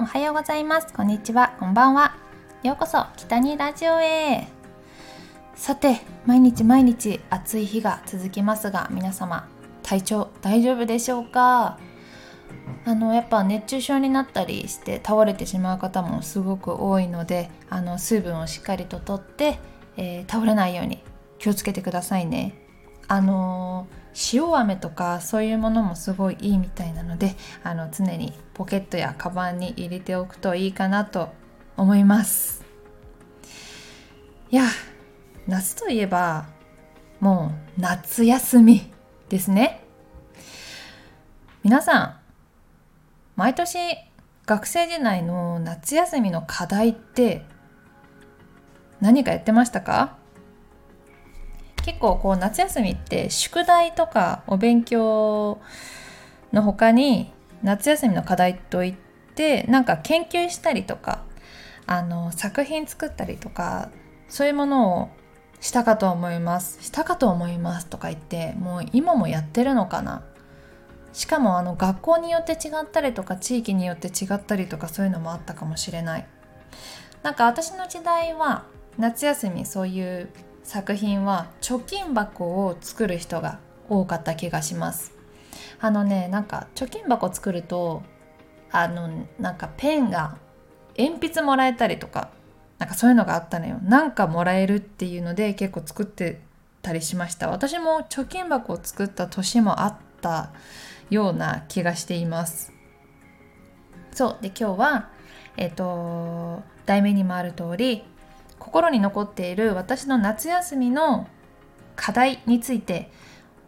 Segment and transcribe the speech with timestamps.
[0.00, 0.94] んおはようございます。
[0.94, 1.54] こんにちは。
[1.60, 2.16] こんばんは。
[2.62, 4.48] ようこそ北にラジオへ。
[5.54, 9.46] さて毎日毎日暑い日が続きますが皆様
[9.82, 11.78] 体調大丈夫でしょうか？
[12.86, 19.58] あのやっぱ熱中症になったりして倒れてしまう方もすごく多いのであの水分をしっかりととって、
[19.98, 21.02] えー、倒れないように
[21.38, 22.54] 気をつけてくださいね。
[23.06, 23.86] あの
[24.32, 31.28] 塩飴とかそういうものもすごいいいみたいなのであの常にポケットやカバンに入れておくといいかなと
[31.76, 32.64] 思います。
[34.50, 34.64] いや
[35.46, 36.48] 夏といえば
[37.20, 38.92] もう夏休み
[39.28, 39.84] ですね。
[41.62, 42.16] 皆さん
[43.36, 43.78] 毎年
[44.46, 47.44] 学生時代の夏休みの課題って
[49.00, 50.18] 何かやってましたか？
[51.82, 55.60] 結構こう夏休みって宿題とかお勉強
[56.52, 58.94] の他に夏休みの課題といっ
[59.34, 61.24] てなんか研究したりとか
[61.86, 63.90] あの作品作ったりとか
[64.28, 65.08] そういうものを
[65.60, 66.82] したかと思います。
[66.82, 70.22] したかと思いますとか言ってもう今もやってるのかな。
[71.12, 76.26] しかもあの学校によって違ったりとか地域によって違ったりとかそういうのもあったかもしれない。
[77.22, 78.64] なんか私の時代は
[78.96, 80.30] 夏休みそういう
[80.70, 85.12] 作品は貯金箱を作る人が多かった気がします。
[85.80, 88.04] あのねなんか貯金箱作ると
[88.70, 90.36] あのなんかペンが
[90.96, 92.30] 鉛筆もらえたりとか
[92.78, 93.80] なんかそういうのがあったのよ。
[93.82, 96.40] なんかもらえるっていうので結構作って
[96.82, 97.50] たりしました。
[97.50, 100.52] 私も貯金箱を作った年もあった
[101.10, 102.72] ような気がしています。
[104.12, 104.38] そう。
[104.40, 105.08] で今日は
[105.56, 108.04] えっ、ー、と題名にもある通り
[108.60, 111.26] 心に残っている私の夏休みの
[111.96, 113.10] 課題について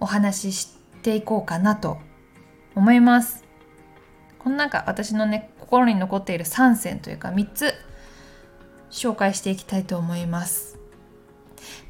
[0.00, 1.98] お話ししていこうかなと
[2.74, 3.44] 思います。
[4.38, 7.74] この中私のね心に残っている3選というか3つ
[8.90, 10.78] 紹介していきたいと思います。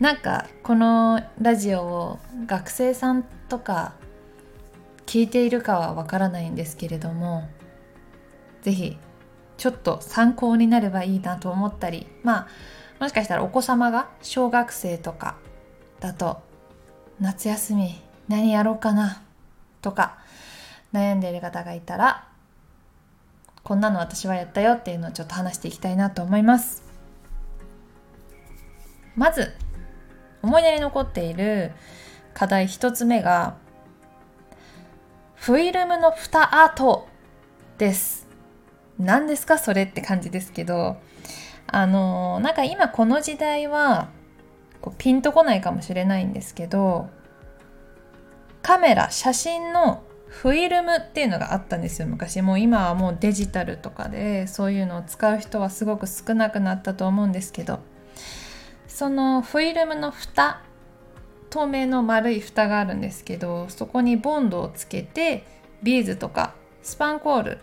[0.01, 3.95] なんかこのラジオを学生さんとか
[5.07, 7.49] 聞いているかはわからないんですけれども
[8.63, 8.99] 是非
[9.57, 12.49] ちょっと参考になればいいなと思ったりまあ
[13.01, 15.37] もしかしたらお子様が小学生とか
[16.01, 16.39] だと
[17.21, 19.23] 夏休み何やろうかな
[19.83, 20.19] とか
[20.93, 22.29] 悩んでいる方がいたら
[23.63, 26.83] こんなの私はやったよっていうのをちょっと話していきたいなと思います。
[29.15, 29.53] まず
[30.43, 31.73] 思い出に残っている
[32.33, 33.57] 課題一つ目が
[35.35, 37.09] フィルムの蓋アート
[37.77, 38.27] です。
[38.99, 40.97] 何ですかそれって感じですけど
[41.69, 44.09] あのなんか今この時代は
[44.81, 47.09] こうピンとこないかもしれないんですけど
[48.63, 52.43] カメラ写真のフィルムっていうのがあったんですよ昔。
[52.43, 57.81] もう今はもうデジタルとかでそういうのを使う人はすごく少なくなったと思うんですけど。
[58.99, 60.61] そのフィルムの蓋
[61.51, 65.47] 透明の丸い蓋があるんですけどそこにボンドをつけて
[65.85, 67.59] ビーズとかスパンコール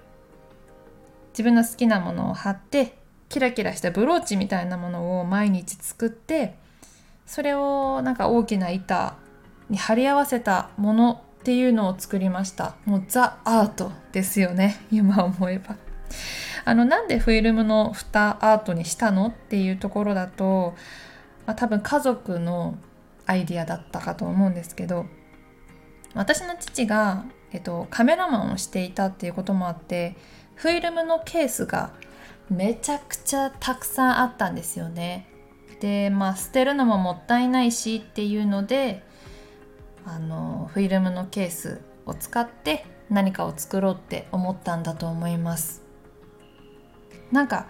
[1.32, 2.98] 自分の好きなものを貼って
[3.30, 6.56] キラキラしたブローチみたいなものを毎日作って
[7.25, 9.16] それをなんか大きな板
[9.69, 12.75] に貼り合わせたものっていうのを作りました。
[12.86, 15.75] もうザ・アートですよね今思えば。
[16.68, 20.74] あのなんでフィルムの蓋アートにしたのっていうところだと、
[21.46, 22.78] まあ、多分家族の
[23.28, 25.06] アイディアだったかと思うんですけど
[26.16, 30.16] 私の父が、えっと、カメラマンをしていたっていうこともあって
[30.56, 31.92] フィルムのケースが
[32.50, 35.28] めちゃくちゃたくさんあったんですよね。
[35.79, 39.03] でまあ捨てるのももったいないしっていうので
[40.06, 45.83] あのフィルムのケースを使って何かを作ろうって思ったんだと思います。
[47.31, 47.67] なんか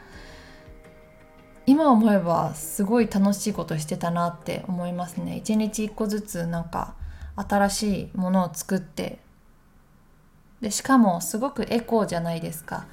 [1.65, 5.37] 今思えばすごい楽しいことしてたなって思いますね。
[5.37, 6.93] 一日一個ずつなんか
[7.35, 9.19] 新しいものを作って
[10.61, 12.85] でしかもすごくエコーじゃないですか。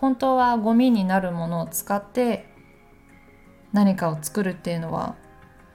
[0.00, 2.46] 本当はゴミになるものを使って
[3.72, 5.16] 何かを作るっていうのは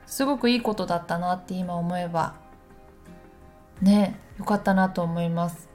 [0.05, 2.35] すごくいいことだったなって今思えば
[3.81, 5.69] ねよかったなと思います。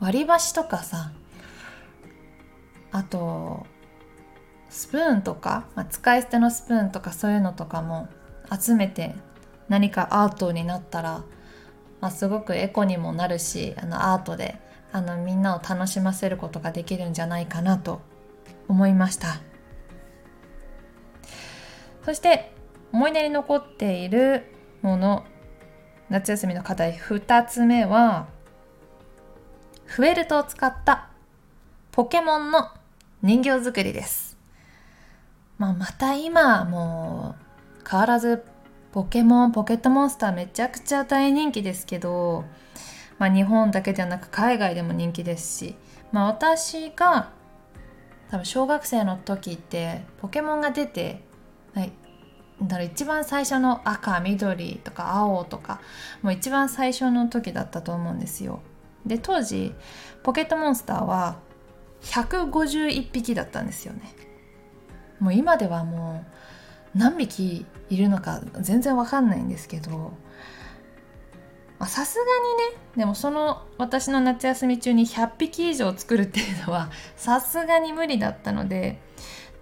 [0.00, 1.10] 割り箸とかさ
[2.92, 3.66] あと
[4.70, 8.08] スプーンとか、まあ、使い捨てのスプーンとかそういうのとかも
[8.58, 9.16] 集めて
[9.68, 11.24] 何かアートになったら、
[12.00, 14.60] まあ、すごくエコにもなるしあのアートで
[14.98, 18.00] あのみんなを楽しませることができるんじゃないかなと
[18.68, 19.40] 思いました
[22.04, 22.52] そして
[22.92, 24.44] 思い出に残っている
[24.82, 25.24] もの
[26.08, 28.28] 夏休みの課題2つ目は
[29.84, 31.08] フェルトを使った
[31.92, 32.70] ポケモンの
[33.22, 34.38] 人形作りです。
[35.56, 37.34] まあ、また今も
[37.80, 38.44] う変わらず
[38.92, 42.44] ポケモンポケットモンスターめちゃくちゃ大人気ですけど、
[43.18, 45.74] まあ、日本だけではなく海外でも人気ですし、
[46.12, 47.32] まあ、私が
[48.30, 51.22] 多分小学生の時ってポケモンが出て、
[51.74, 51.92] はい、
[52.62, 55.80] だから一番最初の赤緑とか青とか
[56.22, 58.60] もう一番最初の時だったと思うんですよ。
[59.06, 59.74] で当時
[60.22, 61.36] ポケットモンスターは
[62.02, 64.14] 151匹だったんですよね。
[65.18, 66.24] もう今ではも
[66.94, 70.12] う何匹いるのか全然わかんないんですけど
[71.86, 79.00] さすがにねでもその私の夏休み中に100匹以上作るっていうのは さすがに無理だったので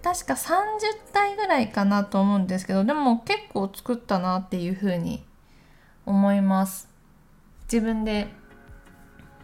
[0.01, 5.25] 確か30体ぐらいかなと思うんですけどでも結構作ったなっていうふうに
[6.05, 6.89] 思います。
[7.63, 8.29] 自分で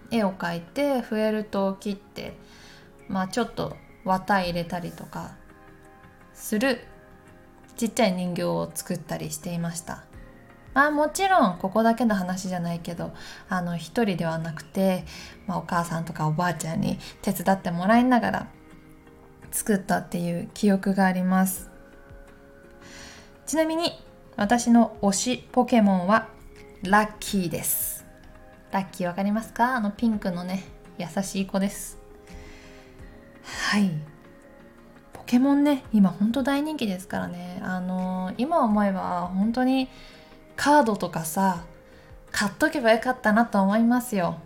[0.10, 2.38] 絵を描いてフェルトを切って
[3.10, 3.76] まあちょっと
[4.06, 5.36] 綿入れたりとか
[6.34, 6.80] する
[7.76, 10.04] ちっちゃい人形を作ったりしていました。
[10.74, 13.14] まあもちろんここだけの話じゃないけど
[13.50, 15.06] あの一人ではなくて、
[15.48, 18.48] まあ、お母さんとかおばあちゃんに手伝ってもらいながら
[19.52, 21.70] 作ったっていう記憶があります。
[23.46, 23.92] ちなみに
[24.36, 26.28] 私の推しポケモンは
[26.82, 28.04] ラッキーです。
[28.72, 29.76] ラッキーわかりますか？
[29.76, 30.64] あのピンクのね
[30.98, 32.00] 優しい子です。
[33.70, 33.92] はい。
[35.14, 37.62] ポケモンね今ほんと大人気ですからね。
[37.64, 39.88] あのー、今思えば本当に
[40.56, 41.66] カードとかさ
[42.32, 44.40] 買っとけばよかったなと思いますよ。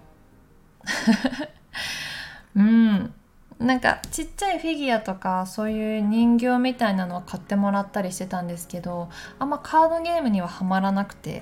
[2.56, 3.14] うん。
[3.60, 9.10] なんかちっちゃいフィギュアとかそういう人形みたいなのは買ってもらったりしてたんですけど
[9.40, 11.42] あんまカードゲームにはハマらなくて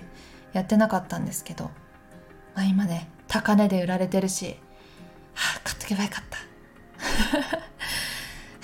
[0.54, 1.66] やってなかったんですけど、
[2.56, 4.58] まあ、今ね高値で売られてるし、
[5.34, 6.38] はあ、買っとけばよかった。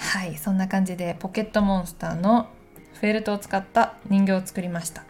[0.20, 2.50] はいそんな感じでポケットモンスターの
[2.94, 5.04] フェルトを使った人形を作りました。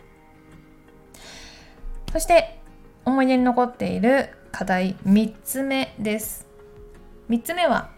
[2.11, 2.59] そして
[3.05, 6.47] 思い出に残っている課題3つ目です。
[7.29, 7.89] 3つ目は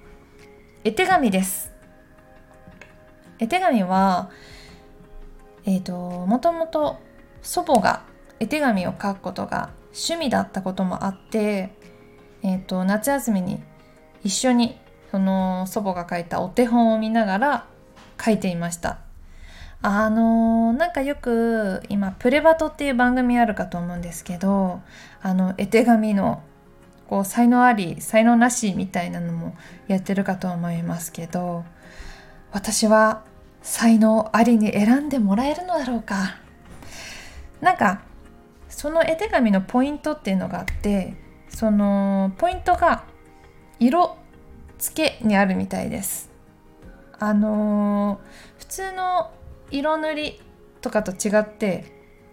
[0.84, 1.72] 絵手紙です。
[3.40, 4.30] 絵手紙は
[5.66, 6.98] えっ、ー、ともともと
[7.42, 8.04] 祖母が
[8.40, 11.74] 絵手紙を書くことが趣味だったこともあって、
[12.44, 13.64] えーと、夏休みに
[14.24, 14.78] 一緒に
[15.12, 17.68] その祖母が書いたお手本を見ながら
[18.24, 19.00] 書いていました。
[19.86, 24.82] あのー、なんかよく今プレバトっていう番組あるかと思うんですけど
[25.22, 26.42] あの絵手紙の
[27.10, 29.58] こう才能あり才能なしみたいなのも
[29.88, 31.66] やってるかと思いますけど
[32.54, 33.26] 私は
[33.62, 36.38] 才能ありに選んでもらえるのだろうか。
[37.60, 38.02] なんか
[38.70, 41.14] その絵手紙のポイントっていうのがあって
[41.50, 43.04] そのポイントが
[43.80, 44.18] 色
[44.80, 46.30] 付けにあるみたいです。
[47.20, 49.32] あのー、普通の
[49.74, 50.40] 色塗り
[50.82, 51.86] とかと違って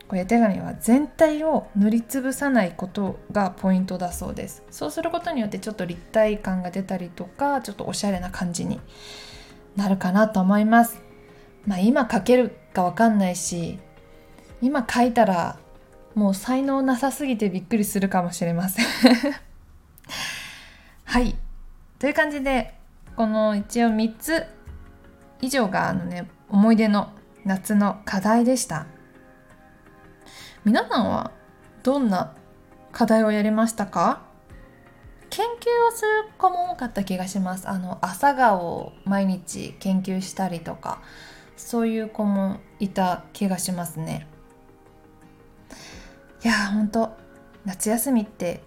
[0.08, 4.64] これ手紙は全体を塗りつぶさないことがポイントだそうです。
[4.68, 8.80] そうすることによってちょっと立体感が出たりとかちょっとおしゃれな感じに
[9.76, 11.00] なるかなと思います。
[11.64, 13.78] まあ今書けるかわかんないし
[14.60, 15.60] 今書いたら
[16.16, 18.86] もう才能なさすぎてびっくりするかもしれません。
[21.04, 21.36] はい。
[22.00, 22.74] という感じで
[23.14, 24.44] この一応3つ
[25.40, 27.12] 以上があのね思い出の
[27.44, 28.86] 夏の課題でした。
[30.64, 31.32] 皆さんは
[31.82, 32.34] どんな
[32.92, 34.22] 課題をやりましたか？
[35.30, 35.50] 研究
[35.88, 37.68] をする子も多かった気がします。
[37.68, 41.00] あの朝顔を毎日研究したりとか
[41.56, 44.26] そういう子もいた気がしますね。
[46.44, 47.16] いやほんと
[47.64, 48.62] 夏休みって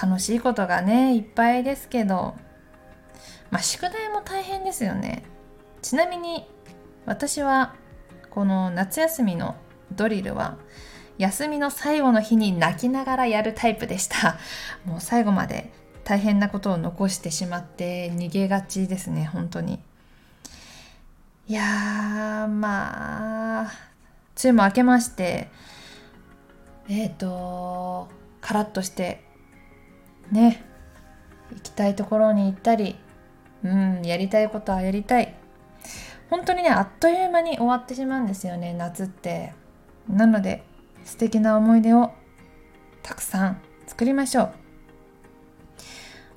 [0.00, 2.34] 楽しいことがねいっぱいですけど
[3.50, 5.24] まあ宿題も大変ですよね。
[5.80, 6.46] ちなみに
[7.06, 7.74] 私は
[8.30, 9.56] この夏休みの
[9.92, 10.56] ドリルは
[11.18, 14.38] 休みの最後の日に泣きながらやるタイプでした。
[14.84, 15.70] もう最後まで
[16.04, 19.80] 大変なことを残してしまって逃げがちですね本当に。
[21.48, 23.72] いやまあ
[24.42, 25.50] 梅雨も明けまして
[26.88, 28.08] えっ、ー、と
[28.40, 29.22] カラッとして
[30.30, 30.64] ね
[31.52, 32.96] 行きたいところに行ったり
[33.62, 35.34] うんやりたいことはやりたい。
[36.32, 39.52] 本当にねあっという間に終わってしまうんですよね夏って。
[40.08, 40.64] なので
[41.04, 42.10] 素敵な思い出を
[43.02, 44.52] たくさん作りましょう。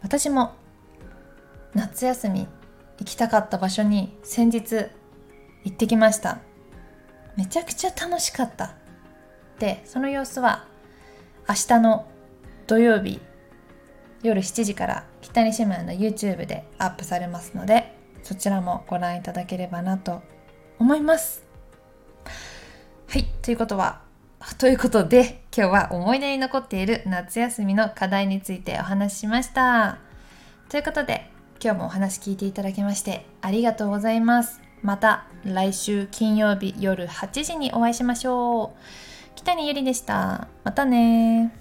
[0.02, 0.52] 私も
[1.74, 2.50] 夏休み
[3.00, 4.90] 行きたかった場所に先日行
[5.70, 6.40] ってきました。
[7.38, 8.74] めちゃくちゃ楽しかった。
[9.60, 10.68] でその様子は
[11.48, 12.06] 明日の
[12.68, 13.22] 土曜日
[14.24, 17.95] 夜7時から北西姉妹の YouTube でアップされますので
[18.26, 20.24] そちらもご覧いただければなと
[20.80, 21.44] 思います。
[23.08, 24.02] はいということは
[24.58, 30.00] ということで今日は思い出に残っている夏休みの課題についてお話ししました。
[30.70, 31.30] ということで
[31.64, 34.60] 今日もお話聞いていただきましてありがとうございます。
[34.82, 38.80] また来週金曜日夜8時にお会いしましょう。
[39.36, 40.48] 北にゆりでした。
[40.64, 41.54] またね